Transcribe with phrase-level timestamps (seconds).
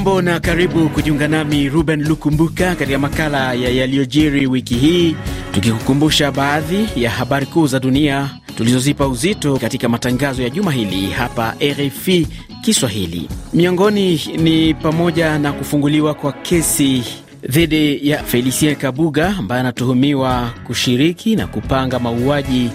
[0.00, 5.16] Hujambo na karibu kujiunga nami Ruben Lukumbuka katika makala ya yaliyojiri wiki hii,
[5.52, 11.54] tukikukumbusha baadhi ya habari kuu za dunia tulizozipa uzito katika matangazo ya juma hili hapa
[11.62, 12.26] RFI
[12.62, 13.28] Kiswahili.
[13.52, 17.02] Miongoni ni pamoja na kufunguliwa kwa kesi
[17.48, 22.70] dhidi ya Felicien Kabuga ambaye anatuhumiwa kushiriki na kupanga mauaji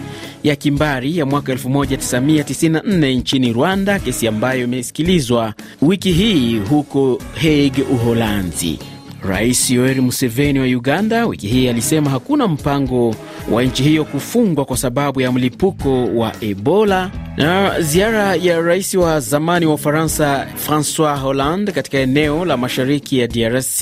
[0.45, 8.79] ya kimbari ya mwaka 1994 nchini Rwanda, kesi ambayo imesikilizwa wiki hii huko Hague, Uholanzi.
[9.27, 13.15] Rais Yoweri Museveni wa Uganda wiki hii alisema hakuna mpango
[13.51, 17.11] wa nchi hiyo kufungwa kwa sababu ya mlipuko wa Ebola.
[17.37, 23.27] Na ziara ya rais wa zamani wa Ufaransa Francois Hollande katika eneo la mashariki ya
[23.27, 23.81] DRC,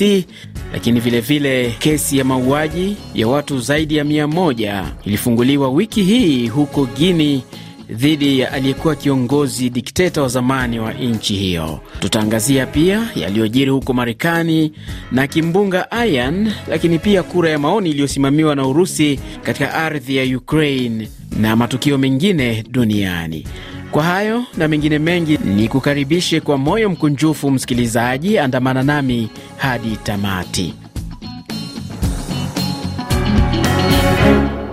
[0.72, 6.48] lakini vilevile vile kesi ya mauaji ya watu zaidi ya mia moja ilifunguliwa wiki hii
[6.48, 7.40] huko Guinea
[7.90, 11.80] dhidi ya aliyekuwa kiongozi dikteta wa zamani wa nchi hiyo.
[12.00, 14.72] Tutaangazia pia yaliyojiri huko Marekani
[15.12, 21.08] na kimbunga Ian, lakini pia kura ya maoni iliyosimamiwa na Urusi katika ardhi ya Ukraine
[21.40, 23.46] na matukio mengine duniani.
[23.90, 30.74] Kwa hayo na mengine mengi, ni kukaribishe kwa moyo mkunjufu msikilizaji, andamana nami hadi tamati.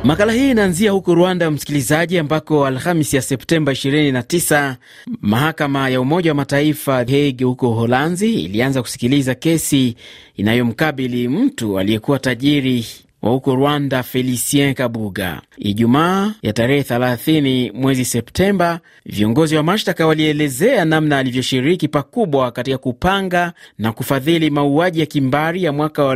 [0.03, 4.75] Makala hii inaanzia huko Rwanda, msikilizaji, ambako Alhamis ya Septemba 29
[5.21, 9.95] mahakama ya Umoja wa Mataifa Hague huko Uholanzi ilianza kusikiliza kesi
[10.35, 12.85] inayomkabili mtu aliyekuwa tajiri
[13.21, 15.41] wa huko Rwanda Felicien Kabuga.
[15.57, 23.53] Ijumaa ya tarehe 30 mwezi Septemba, viongozi wa mashtaka walielezea namna alivyoshiriki pakubwa katika kupanga
[23.79, 26.09] na kufadhili mauaji ya kimbari ya mwaka wa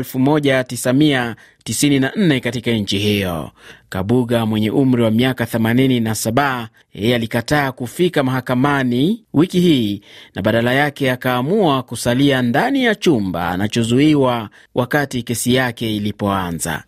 [1.70, 3.52] 1994 katika nchi hiyo.
[3.90, 10.02] Kabuga mwenye umri wa miaka 87 yeye alikataa kufika mahakamani wiki hii
[10.36, 16.84] na badala yake akaamua kusalia ndani ya chumba anachozuiwa wakati kesi yake ilipoanza.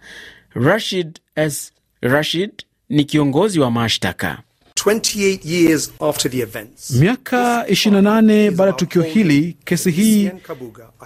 [0.54, 1.72] Rashid S.
[2.02, 2.52] Rashid
[2.90, 4.38] ni kiongozi wa mashtaka.
[6.90, 10.32] Miaka 28 baada ya tukio hili, kesi hii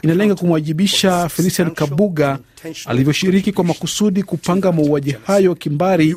[0.01, 2.39] inalenga kumwajibisha Felician Kabuga
[2.85, 6.15] alivyoshiriki kwa makusudi kupanga mauaji hayo kimbari.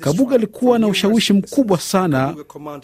[0.00, 2.36] Kabuga alikuwa na ushawishi mkubwa sana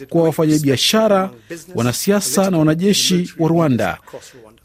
[0.09, 1.31] kwa wafanyabiashara,
[1.75, 3.99] wanasiasa na wanajeshi wa Rwanda.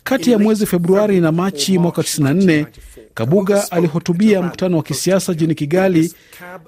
[0.04, 2.66] Kati ya mwezi Februari na Machi mwaka 94
[3.16, 6.14] Kabuga alihutubia mkutano wa kisiasa jini Kigali,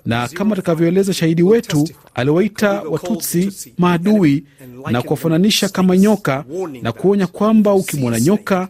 [0.05, 4.43] na kama atakavyoeleza shahidi wetu, aliwaita Watutsi maadui
[4.91, 6.45] na kuwafananisha kama nyoka
[6.81, 8.67] na kuonya kwamba ukimwona nyoka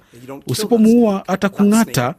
[0.47, 2.15] usipomuua atakung'ata,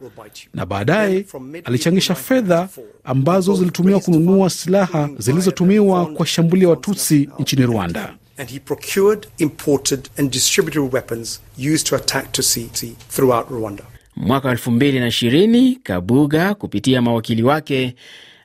[0.53, 1.25] na baadaye
[1.63, 2.69] alichangisha fedha
[3.03, 8.15] ambazo zilitumiwa kununua silaha zilizotumiwa kwa shambulia Watutsi nchini Rwanda.
[8.37, 12.69] And he procured, imported and distributed weapons used to attack Tutsi
[13.09, 13.83] throughout Rwanda.
[14.19, 17.95] Mwaka wa elfu mbili na ishirini Kabuga kupitia mawakili wake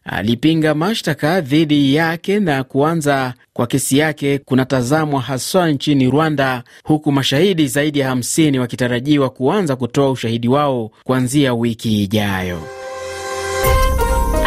[0.04, 7.66] alipinga mashtaka dhidi yake na kuanza kwa kesi yake kunatazamwa haswa nchini Rwanda, huku mashahidi
[7.68, 12.62] zaidi ya 50 wakitarajiwa kuanza kutoa ushahidi wao kuanzia wiki ijayo.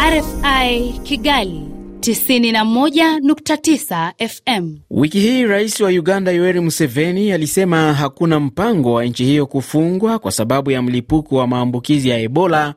[0.10, 1.77] RFI Kigali
[2.08, 4.76] 91.9 FM.
[4.90, 10.32] Wiki hii rais wa Uganda Yoweri Museveni alisema hakuna mpango wa nchi hiyo kufungwa kwa
[10.32, 12.76] sababu ya mlipuko wa maambukizi ya Ebola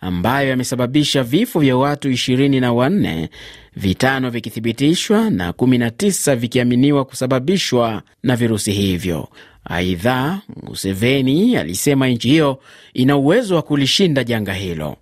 [0.00, 3.28] ambayo yamesababisha vifo vya watu 24,
[3.76, 9.28] vitano vikithibitishwa na 19 vikiaminiwa kusababishwa na virusi hivyo.
[9.64, 12.58] Aidha, Museveni alisema nchi hiyo
[12.94, 14.96] ina uwezo wa kulishinda janga hilo.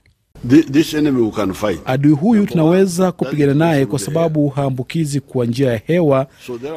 [1.85, 6.27] Adui huyu tunaweza kupigana naye kwa sababu haambukizi kwa njia ya hewa.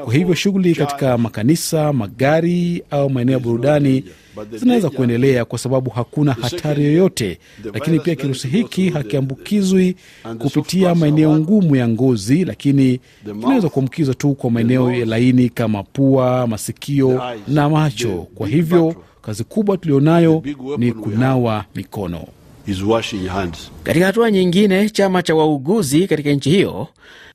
[0.06, 4.04] Kwa hivyo shughuli katika makanisa, magari au maeneo ya burudani
[4.56, 7.40] zinaweza kuendelea kwa sababu hakuna hatari yoyote.
[7.74, 9.96] Lakini pia kirusi hiki hakiambukizwi
[10.40, 16.48] kupitia maeneo ngumu ya ngozi, lakini kinaweza kuambukizwa tu kwa maeneo ya laini kama pua,
[16.48, 18.28] masikio na macho.
[18.36, 20.44] Kwa hivyo kazi kubwa tulionayo
[20.78, 22.24] ni kunawa mikono.
[23.84, 26.88] Katika hatua nyingine, chama cha wauguzi katika nchi hiyo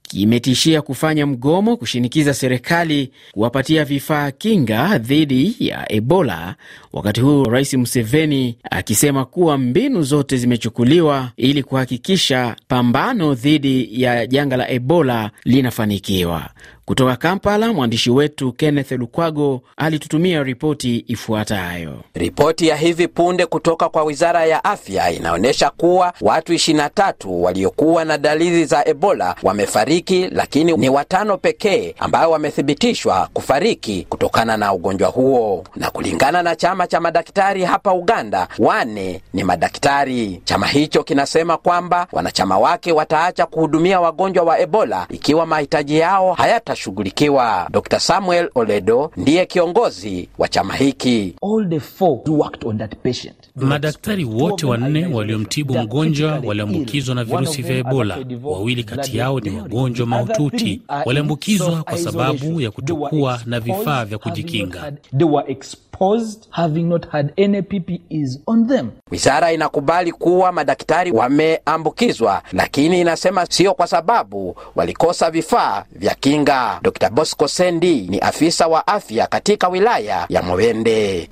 [0.03, 6.55] kimetishia kufanya mgomo kushinikiza serikali kuwapatia vifaa kinga dhidi ya Ebola,
[6.93, 14.57] wakati huu Rais Museveni akisema kuwa mbinu zote zimechukuliwa ili kuhakikisha pambano dhidi ya janga
[14.57, 16.51] la Ebola linafanikiwa.
[16.87, 22.01] Kutoka Kampala, mwandishi wetu Kenneth Lukwago alitutumia ripoti ifuatayo.
[22.15, 28.19] Ripoti ya hivi punde kutoka kwa wizara ya afya inaonyesha kuwa watu 23 waliokuwa na
[28.19, 35.65] dalili za Ebola wamefariki, lakini ni watano pekee ambao wamethibitishwa kufariki kutokana na ugonjwa huo.
[35.77, 40.41] Na kulingana na chama cha madaktari hapa Uganda, wane ni madaktari.
[40.45, 46.33] Chama hicho kinasema kwamba wanachama wake wataacha kuhudumia wagonjwa wa Ebola ikiwa mahitaji yao
[46.75, 47.69] hayatashughulikiwa.
[47.71, 48.01] Dr.
[48.01, 51.35] Samuel Oledo ndiye kiongozi wa chama hiki.
[51.43, 53.37] All the four who worked on that patient.
[53.57, 58.19] Madaktari wote wanne waliomtibu mgonjwa waliambukizwa na virusi vya Ebola.
[58.43, 64.93] Wawili kati yao ni wagonjwa mahututi, waliambukizwa kwa sababu ya kutokuwa na vifaa vya kujikinga.
[65.19, 68.91] They were exposed having not had any PPEs on them.
[69.11, 76.64] Wizara inakubali kuwa madaktari wameambukizwa, lakini inasema sio kwa sababu walikosa vifaa vya kinga.
[76.83, 77.11] Dr.
[77.11, 81.29] Bosco Sendi ni afisa wa afya katika wilaya ya Mwende.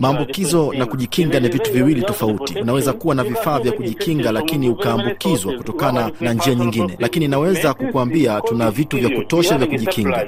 [0.00, 2.58] Maambukizo na kujikinga ni vitu viwili tofauti.
[2.60, 8.40] Unaweza kuwa na vifaa vya kujikinga lakini ukaambukizwa kutokana na njia nyingine, lakini naweza kukuambia
[8.40, 10.26] tuna vitu vya kutosha vya kujikinga.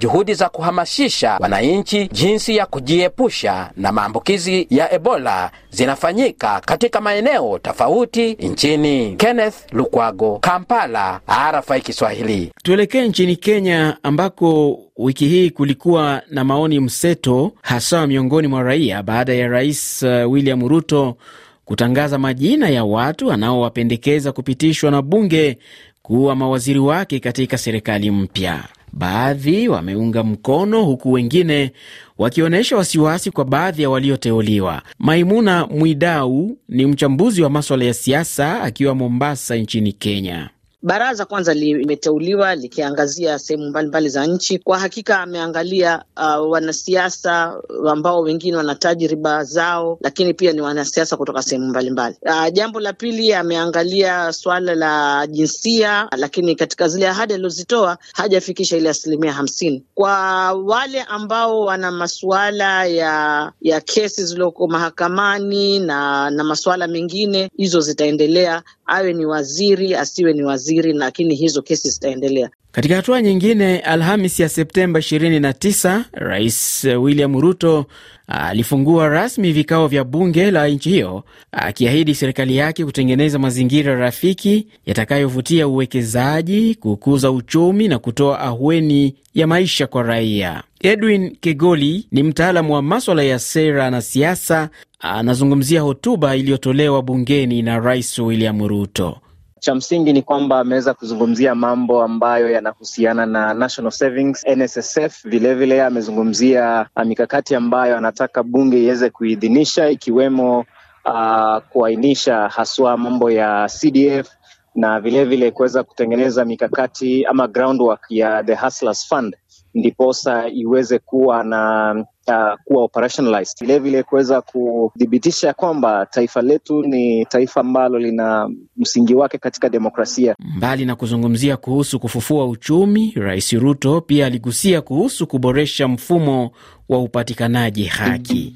[0.00, 8.32] Juhudi za kuhamasisha wananchi jinsi ya kujiepusha na maambukizi ya Ebola zinafanyika katika maeneo tofauti
[8.32, 9.16] nchini.
[9.16, 11.20] Kenneth Lukwago, Kampala,
[11.52, 12.52] RFI Kiswahili.
[12.62, 19.34] Tuelekee nchini Kenya ambako wiki hii kulikuwa na maoni mseto hasa miongoni mwa raia baada
[19.34, 21.16] ya Rais uh, William Ruto
[21.64, 25.58] kutangaza majina ya watu anaowapendekeza kupitishwa na bunge
[26.02, 28.64] kuwa mawaziri wake katika serikali mpya.
[28.92, 31.72] Baadhi wameunga mkono huku wengine
[32.18, 34.82] wakionyesha wasiwasi kwa baadhi ya walioteuliwa.
[34.98, 40.50] Maimuna Mwidau ni mchambuzi wa maswala ya siasa akiwa Mombasa nchini Kenya.
[40.82, 44.58] Baraza kwanza limeteuliwa likiangazia sehemu mbalimbali za nchi.
[44.58, 47.60] Kwa hakika ameangalia uh, wanasiasa
[47.90, 52.16] ambao wengine wana tajriba zao, lakini pia ni wanasiasa kutoka sehemu mbalimbali.
[52.22, 58.88] Uh, jambo la pili ameangalia swala la jinsia, lakini katika zile ahadi alizozitoa hajafikisha ile
[58.88, 59.84] asilimia hamsini.
[59.94, 60.12] Kwa
[60.52, 68.62] wale ambao wana masuala ya ya kesi zilizoko mahakamani na na masuala mengine, hizo zitaendelea,
[68.86, 72.50] awe ni waziri asiwe ni waziri lakini hizo kesi zitaendelea.
[72.72, 77.86] Katika hatua nyingine, Alhamis ya Septemba 29 Rais William Ruto
[78.26, 85.68] alifungua rasmi vikao vya bunge la nchi hiyo akiahidi serikali yake kutengeneza mazingira rafiki yatakayovutia
[85.68, 90.62] uwekezaji, kukuza uchumi na kutoa ahueni ya maisha kwa raia.
[90.80, 94.68] Edwin Kegoli ni mtaalamu wa maswala ya sera na siasa,
[95.00, 99.16] anazungumzia hotuba iliyotolewa bungeni na Rais William Ruto.
[99.60, 105.24] Cha msingi ni kwamba ameweza kuzungumzia mambo ambayo yanahusiana na National Savings, NSSF.
[105.24, 110.64] Vilevile amezungumzia mikakati ambayo anataka bunge iweze kuidhinisha ikiwemo
[111.04, 114.28] uh, kuainisha haswa mambo ya CDF
[114.74, 119.36] na vilevile kuweza kutengeneza mikakati ama groundwork ya the Hustlers Fund
[119.74, 121.94] ndiposa iweze kuwa na
[122.28, 123.56] uh, kuwa operationalized.
[123.60, 130.36] Vilevile kuweza kuthibitisha kwamba taifa letu ni taifa ambalo lina msingi wake katika demokrasia.
[130.56, 136.50] Mbali na kuzungumzia kuhusu kufufua uchumi, Rais Ruto pia aligusia kuhusu kuboresha mfumo
[136.88, 138.54] wa upatikanaji haki.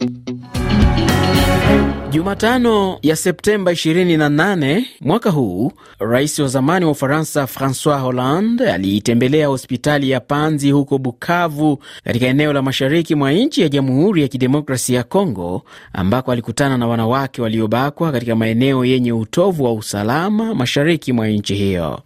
[2.12, 10.10] Jumatano ya Septemba 28 mwaka huu, rais wa zamani wa Ufaransa Francois Hollande aliitembelea hospitali
[10.10, 15.04] ya Panzi huko Bukavu, katika eneo la mashariki mwa nchi ya Jamhuri ya Kidemokrasia ya
[15.04, 21.54] Kongo, ambako alikutana na wanawake waliobakwa katika maeneo yenye utovu wa usalama mashariki mwa nchi
[21.54, 22.00] hiyo.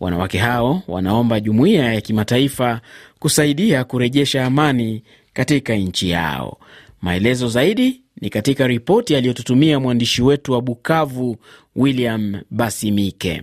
[0.00, 2.80] Wanawake hao wanaomba jumuiya ya kimataifa
[3.18, 6.58] kusaidia kurejesha amani katika nchi yao.
[7.02, 11.36] Maelezo zaidi ni katika ripoti aliyotutumia mwandishi wetu wa Bukavu,
[11.76, 13.42] William Basimike.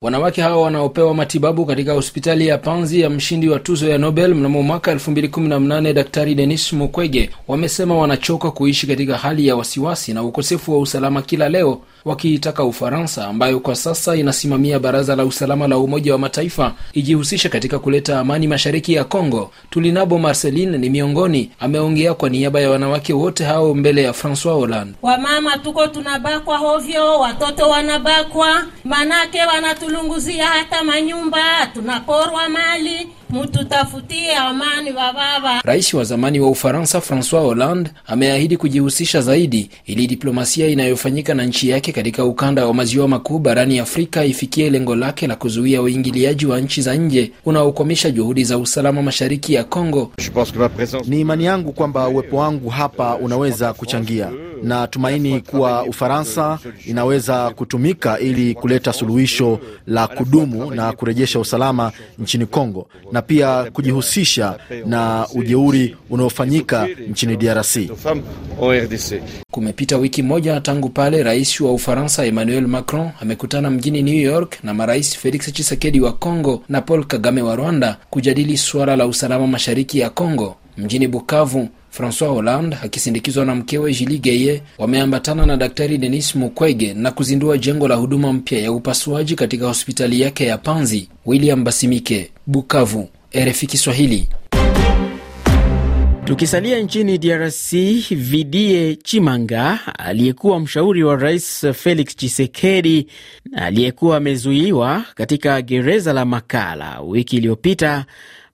[0.00, 4.62] Wanawake hawa wanaopewa matibabu katika hospitali ya Panzi ya mshindi wa tuzo ya Nobel mnamo
[4.62, 10.78] mwaka 2018 Daktari Denis Mukwege wamesema wanachoka kuishi katika hali ya wasiwasi na ukosefu wa
[10.78, 16.18] usalama kila leo, wakiitaka Ufaransa ambayo kwa sasa inasimamia Baraza la Usalama la Umoja wa
[16.18, 19.50] Mataifa ijihusishe katika kuleta amani mashariki ya Kongo.
[19.70, 24.94] Tulinabo Marceline ni miongoni, ameongea kwa niaba ya wanawake wote hao mbele ya Francois Hollande.
[25.02, 35.60] Wamama tuko tunabakwa hovyo, watoto wanabakwa, manake wanatulunguzia hata manyumba, tunaporwa mali mututafutie amani bababa.
[35.64, 41.68] Rais wa zamani wa Ufaransa Francois Hollande ameahidi kujihusisha zaidi ili diplomasia inayofanyika na nchi
[41.68, 46.60] yake katika ukanda wa maziwa makuu barani Afrika ifikie lengo lake la kuzuia uingiliaji wa
[46.60, 50.10] nchi za nje unaokwamisha juhudi za usalama mashariki ya Kongo.
[51.06, 54.30] Ni imani yangu kwamba uwepo wangu hapa unaweza kuchangia
[54.62, 62.46] na tumaini kuwa Ufaransa inaweza kutumika ili kuleta suluhisho la kudumu na kurejesha usalama nchini
[62.46, 67.78] Kongo na pia kujihusisha na ujeuri unaofanyika nchini DRC.
[69.50, 74.74] Kumepita wiki moja tangu pale rais wa Ufaransa Emmanuel Macron amekutana mjini New York na
[74.74, 79.98] marais Felix Tshisekedi wa Kongo na Paul Kagame wa Rwanda kujadili suala la usalama mashariki
[79.98, 80.56] ya Kongo.
[80.78, 87.10] Mjini Bukavu, Francois Hollande akisindikizwa na mkewe Julie Geye wameambatana na Daktari Denis Mukwege na
[87.10, 91.08] kuzindua jengo la huduma mpya ya upasuaji katika hospitali yake ya Panzi.
[91.26, 94.28] William Basimike, Bukavu, RFI Kiswahili.
[96.24, 97.72] Tukisalia nchini DRC,
[98.10, 103.06] Vidie Chimanga aliyekuwa mshauri wa rais Felix Tshisekedi
[103.56, 108.04] aliyekuwa amezuiwa katika gereza la Makala wiki iliyopita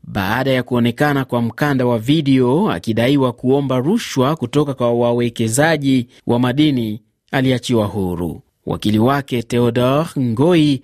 [0.02, 7.02] baada ya kuonekana kwa mkanda wa video akidaiwa kuomba rushwa kutoka kwa wawekezaji wa madini
[7.32, 8.42] aliachiwa huru.
[8.66, 10.82] Wakili wake Theodor Ngoi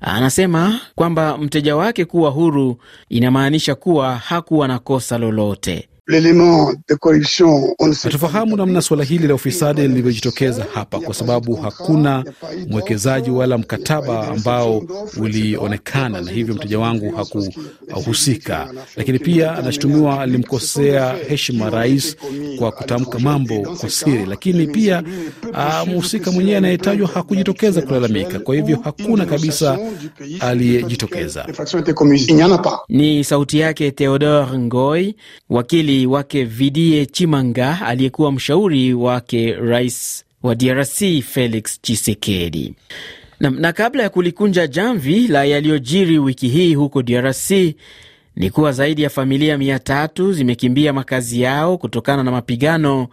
[0.00, 2.76] anasema kwamba mteja wake kuwa huru
[3.08, 5.88] inamaanisha kuwa hakuwa na kosa lolote.
[8.02, 12.24] Hatufahamu namna suala hili la ufisadi lilivyojitokeza hapa, kwa sababu hakuna
[12.68, 14.82] mwekezaji wala mkataba ambao
[15.20, 17.12] ulionekana, na hivyo mteja wangu
[17.90, 18.70] hakuhusika.
[18.96, 22.16] Lakini pia anashutumiwa alimkosea heshima rais
[22.58, 25.02] kwa kutamka mambo kwa siri, lakini pia
[25.86, 28.38] mhusika mwenyewe anayetajwa hakujitokeza kulalamika.
[28.40, 29.78] Kwa hivyo hakuna kabisa
[30.40, 31.46] aliyejitokeza.
[32.88, 35.16] Ni sauti yake Theodore Ngoi,
[35.50, 42.74] wakili wake Vidie Chimanga aliyekuwa mshauri wake rais wa DRC Felix Tshisekedi.
[43.40, 47.50] Na, na kabla ya kulikunja jamvi la yaliyojiri wiki hii huko DRC
[48.36, 53.08] ni kuwa zaidi ya familia mia tatu zimekimbia makazi yao kutokana na mapigano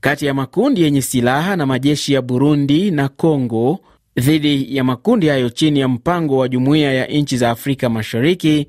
[0.00, 3.78] kati ya makundi yenye silaha na majeshi ya Burundi na Congo
[4.16, 8.66] dhidi ya makundi hayo chini ya mpango wa Jumuiya ya Nchi za Afrika Mashariki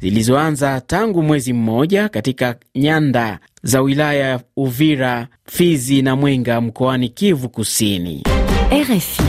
[0.00, 7.48] zilizoanza tangu mwezi mmoja katika nyanda za wilaya ya Uvira, Fizi na Mwenga mkoani Kivu
[7.48, 8.22] Kusini.
[8.82, 9.22] RFI.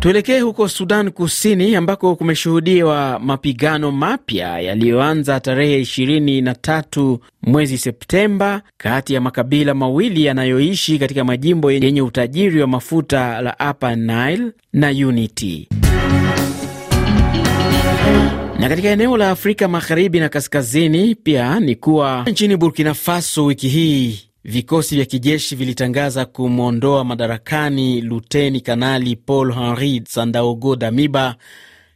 [0.00, 9.20] Tuelekee huko Sudan Kusini ambako kumeshuhudiwa mapigano mapya yaliyoanza tarehe 23 mwezi Septemba kati ya
[9.20, 15.68] makabila mawili yanayoishi katika majimbo yenye utajiri wa mafuta la Upper Nile na Unity.
[18.60, 23.68] Na katika eneo la Afrika magharibi na kaskazini pia ni kuwa nchini Burkina Faso wiki
[23.68, 31.36] hii vikosi vya kijeshi vilitangaza kumwondoa madarakani luteni kanali Paul Henri Sandaogo Damiba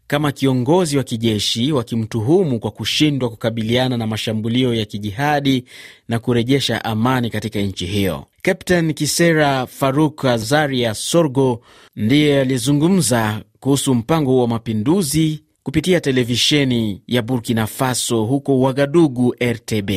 [0.06, 5.64] kama kiongozi wa kijeshi, wakimtuhumu kwa kushindwa kukabiliana na mashambulio ya kijihadi
[6.08, 8.24] na kurejesha amani katika nchi hiyo.
[8.42, 11.60] Captain Kisera Faruk Azaria Sorgo
[11.96, 19.90] ndiye aliyezungumza kuhusu mpango huo wa mapinduzi kupitia televisheni ya Burkina Faso huko Wagadugu, RTB.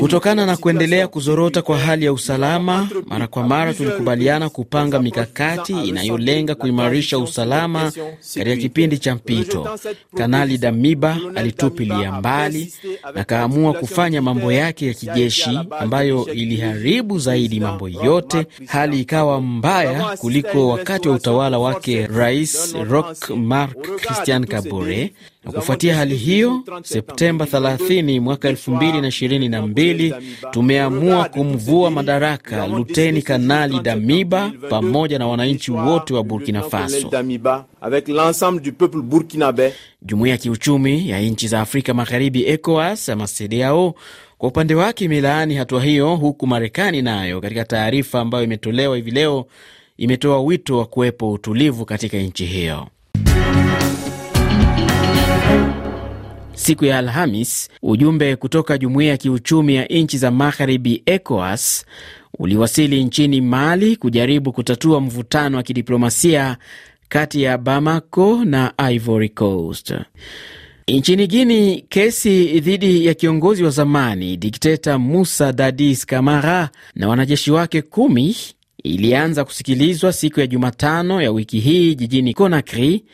[0.00, 6.54] Kutokana na kuendelea kuzorota kwa hali ya usalama, mara kwa mara tulikubaliana kupanga mikakati inayolenga
[6.54, 7.92] kuimarisha usalama
[8.34, 9.78] katika kipindi cha mpito.
[10.16, 12.74] Kanali Damiba alitupilia mbali
[13.14, 18.46] na kaamua kufanya mambo yake ya kijeshi ambayo iliharibu zaidi mambo yote.
[18.66, 25.12] Hali ikawa mbaya kuliko wakati wa utawala wake Rais Roch Marc Christian Kabore.
[25.44, 30.14] Na kufuatia hali hiyo, Septemba 30 mwaka 2022
[30.50, 37.10] tumeamua kumvua madaraka Luteni Kanali Damiba pamoja na wananchi wote wa Burkina Faso.
[40.02, 43.94] Jumuiya ya kiuchumi ya nchi za Afrika Magharibi, ECOWAS ama CEDEAO,
[44.38, 49.46] kwa upande wake imelaani hatua hiyo, huku Marekani nayo katika taarifa ambayo imetolewa hivi leo
[49.96, 52.86] imetoa wito wa kuwepo utulivu katika nchi hiyo.
[56.54, 61.86] Siku ya Alhamis, ujumbe kutoka jumuiya ya kiuchumi ya nchi za magharibi ECOWAS
[62.38, 66.56] uliwasili nchini Mali kujaribu kutatua mvutano wa kidiplomasia
[67.08, 69.94] kati ya Bamako na Ivory Coast.
[70.88, 77.82] Nchini Guini, kesi dhidi ya kiongozi wa zamani dikteta Musa Dadis Kamara na wanajeshi wake
[77.82, 78.36] kumi
[78.82, 83.04] ilianza kusikilizwa siku ya Jumatano ya wiki hii jijini Conakry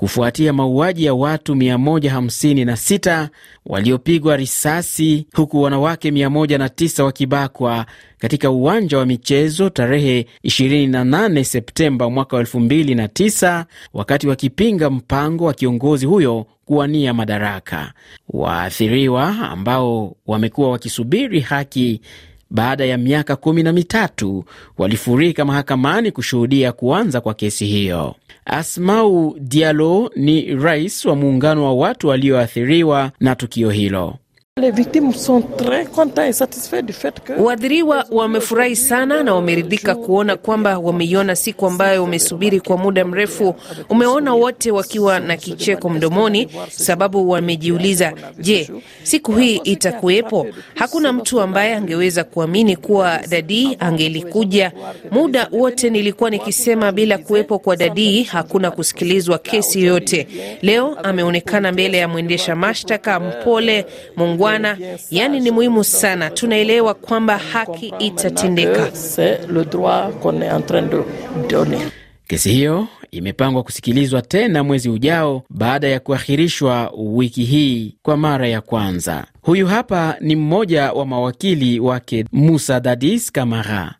[0.00, 3.28] kufuatia mauaji ya watu 156
[3.66, 7.86] waliopigwa risasi huku wanawake 109 wakibakwa
[8.18, 16.46] katika uwanja wa michezo tarehe 28 Septemba mwaka 2009 wakati wakipinga mpango wa kiongozi huyo
[16.64, 17.92] kuwania madaraka.
[18.28, 22.00] Waathiriwa ambao wamekuwa wakisubiri haki
[22.50, 24.44] baada ya miaka kumi na mitatu
[24.78, 28.14] walifurika mahakamani kushuhudia kuanza kwa kesi hiyo.
[28.44, 34.14] Asmau Diallo ni rais wa muungano wa watu walioathiriwa na tukio hilo.
[37.38, 43.54] Waathiriwa wamefurahi sana na wameridhika kuona kwamba wameiona siku ambayo wamesubiri kwa muda mrefu.
[43.88, 48.70] Umeona wote wakiwa na kicheko mdomoni, sababu wamejiuliza, je,
[49.02, 50.46] siku hii itakuwepo?
[50.74, 54.72] Hakuna mtu ambaye angeweza kuamini kuwa Dadii angelikuja.
[55.10, 60.26] Muda wote nilikuwa nikisema bila kuwepo kwa Dadii hakuna kusikilizwa kesi yoyote.
[60.62, 63.86] Leo ameonekana mbele ya mwendesha mashtaka mpole,
[64.58, 64.78] mungwana,
[65.10, 66.30] yaani ni muhimu sana.
[66.30, 68.90] Tunaelewa kwamba haki itatendeka.
[72.26, 78.60] Kesi hiyo imepangwa kusikilizwa tena mwezi ujao baada ya kuahirishwa wiki hii kwa mara ya
[78.60, 79.24] kwanza.
[79.42, 83.94] Huyu hapa ni mmoja wa mawakili wake Musa Dadis Kamara.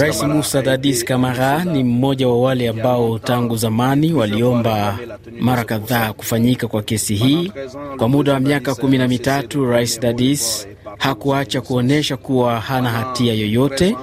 [0.00, 4.98] Rais Musa Dadis Kamara ni mmoja wa wale ambao tangu zamani waliomba
[5.40, 7.52] mara kadhaa kufanyika kwa kesi hii.
[7.98, 10.68] Kwa muda wa miaka kumi na mitatu, Rais Dadis
[10.98, 13.96] hakuacha kuonyesha kuwa hana hatia yoyote.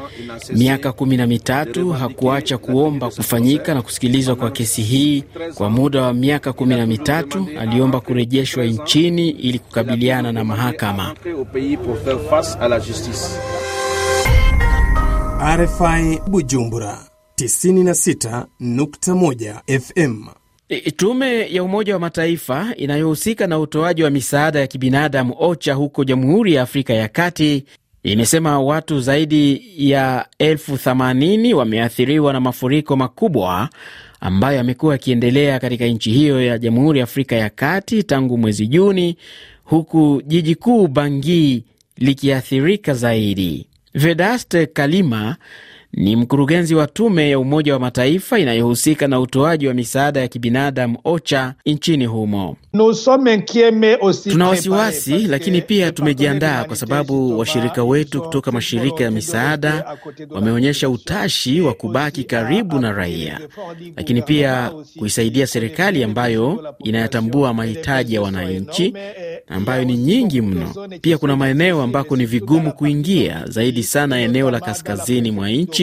[0.55, 5.23] Miaka kumi na mitatu hakuacha kuomba kufanyika na kusikilizwa kwa kesi hii.
[5.55, 11.15] Kwa muda wa miaka kumi na mitatu aliomba kurejeshwa nchini ili kukabiliana na mahakama.
[15.41, 16.99] RFI Bujumbura
[17.41, 20.25] 96.1 FM.
[20.95, 26.53] Tume ya Umoja wa Mataifa inayohusika na utoaji wa misaada ya kibinadamu OCHA huko Jamhuri
[26.53, 27.63] ya Afrika ya Kati
[28.03, 33.69] imesema watu zaidi ya elfu themanini wameathiriwa na mafuriko makubwa
[34.19, 39.17] ambayo yamekuwa yakiendelea katika nchi hiyo ya Jamhuri ya Afrika ya Kati tangu mwezi Juni,
[39.63, 41.63] huku jiji kuu Bangui
[41.97, 43.68] likiathirika zaidi.
[43.93, 45.37] Vedaste Kalima
[45.93, 50.97] ni mkurugenzi wa tume ya Umoja wa Mataifa inayohusika na utoaji wa misaada ya kibinadamu
[51.03, 52.57] OCHA nchini humo.
[54.23, 59.97] Tuna wasiwasi, lakini pia tumejiandaa kwa sababu washirika wetu kutoka mashirika ya misaada
[60.29, 63.39] wameonyesha utashi wa kubaki karibu na raia,
[63.97, 68.93] lakini pia kuisaidia serikali ambayo inayatambua mahitaji ya wananchi
[69.47, 70.87] ambayo ni nyingi mno.
[71.01, 75.78] Pia kuna maeneo ambako ni vigumu kuingia, zaidi sana eneo la kaskazini mwa nchi,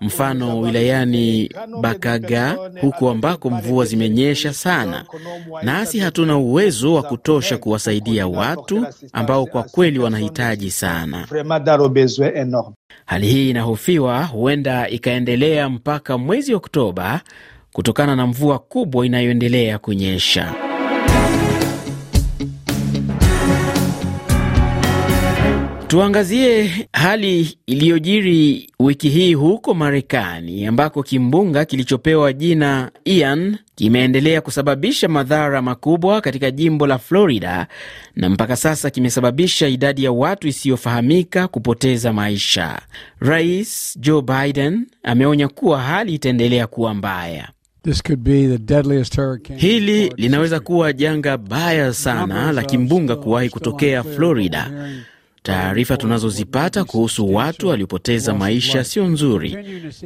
[0.00, 1.50] mfano wilayani
[1.80, 5.04] Bakaga, huku ambako mvua zimenyesha sana,
[5.62, 11.26] nasi hatuna uwezo wa kutosha kuwasaidia watu ambao kwa kweli wanahitaji sana.
[13.06, 17.20] Hali hii inahofiwa huenda ikaendelea mpaka mwezi Oktoba
[17.72, 20.69] kutokana na mvua kubwa inayoendelea kunyesha.
[25.90, 35.62] Tuangazie hali iliyojiri wiki hii huko Marekani ambako kimbunga kilichopewa jina Ian kimeendelea kusababisha madhara
[35.62, 37.66] makubwa katika jimbo la Florida
[38.16, 42.80] na mpaka sasa kimesababisha idadi ya watu isiyofahamika kupoteza maisha.
[43.20, 47.48] Rais Joe Biden ameonya kuwa hali itaendelea kuwa mbaya.
[47.84, 49.60] This could be the deadliest hurricane.
[49.60, 54.70] Hili linaweza kuwa janga baya sana la kimbunga kuwahi kutokea Florida.
[55.42, 59.56] Taarifa tunazozipata kuhusu watu waliopoteza maisha sio nzuri.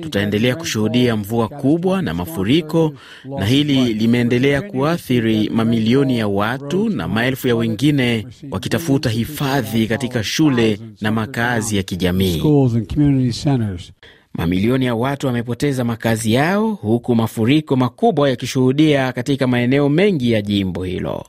[0.00, 2.92] Tutaendelea kushuhudia mvua kubwa na mafuriko,
[3.38, 10.80] na hili limeendelea kuathiri mamilioni ya watu na maelfu ya wengine wakitafuta hifadhi katika shule
[11.00, 12.42] na makazi ya kijamii.
[14.34, 20.84] Mamilioni ya watu wamepoteza makazi yao huku mafuriko makubwa yakishuhudia katika maeneo mengi ya jimbo
[20.84, 21.26] hilo.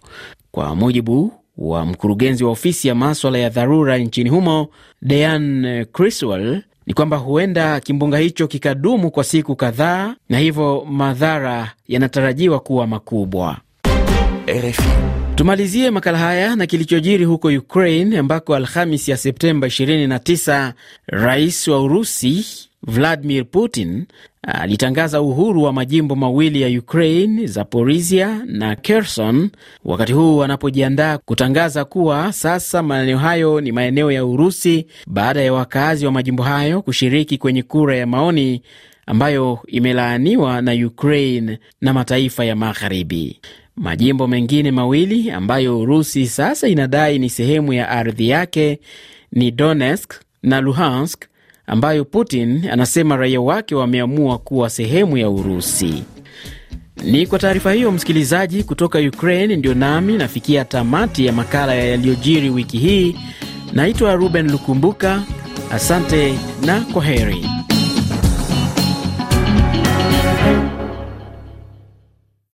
[0.51, 4.67] Kwa mujibu wa mkurugenzi wa ofisi ya maswala ya dharura nchini humo
[5.01, 12.59] Dean Criswell ni kwamba huenda kimbunga hicho kikadumu kwa siku kadhaa, na hivyo madhara yanatarajiwa
[12.59, 13.57] kuwa makubwa.
[14.47, 14.89] RFI.
[15.35, 20.71] Tumalizie makala haya na kilichojiri huko Ukraine ambako Alhamis ya Septemba 29
[21.07, 22.45] rais wa Urusi
[22.87, 24.05] Vladimir Putin
[24.47, 29.49] alitangaza uhuru wa majimbo mawili ya Ukraine, Zaporizhia na Kherson,
[29.85, 36.05] wakati huu anapojiandaa kutangaza kuwa sasa maeneo hayo ni maeneo ya Urusi baada ya wakazi
[36.05, 38.61] wa majimbo hayo kushiriki kwenye kura ya maoni
[39.05, 43.39] ambayo imelaaniwa na Ukraine na mataifa ya Magharibi.
[43.75, 48.79] Majimbo mengine mawili ambayo Urusi sasa inadai ni sehemu ya ardhi yake
[49.31, 51.23] ni Donetsk na Luhansk,
[51.67, 56.03] ambayo Putin anasema raia wake wameamua kuwa sehemu ya Urusi.
[57.03, 62.49] Ni kwa taarifa hiyo, msikilizaji, kutoka Ukraine, ndio nami nafikia tamati ya makala ya yaliyojiri
[62.49, 63.15] wiki hii.
[63.73, 65.23] Naitwa Ruben Lukumbuka,
[65.71, 66.33] asante
[66.65, 67.45] na kwa heri.